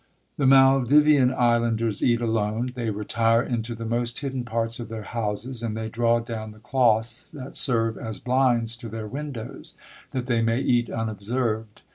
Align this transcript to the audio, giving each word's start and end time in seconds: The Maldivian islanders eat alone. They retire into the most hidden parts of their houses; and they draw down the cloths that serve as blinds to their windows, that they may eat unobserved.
The 0.37 0.47
Maldivian 0.47 1.31
islanders 1.31 2.01
eat 2.03 2.21
alone. 2.21 2.71
They 2.73 2.89
retire 2.89 3.43
into 3.43 3.75
the 3.75 3.85
most 3.85 4.17
hidden 4.21 4.43
parts 4.43 4.79
of 4.79 4.89
their 4.89 5.03
houses; 5.03 5.61
and 5.61 5.77
they 5.77 5.89
draw 5.89 6.19
down 6.19 6.53
the 6.53 6.57
cloths 6.59 7.27
that 7.35 7.55
serve 7.55 7.99
as 7.99 8.19
blinds 8.19 8.75
to 8.77 8.89
their 8.89 9.05
windows, 9.07 9.75
that 10.09 10.25
they 10.25 10.41
may 10.41 10.59
eat 10.59 10.89
unobserved. 10.89 11.83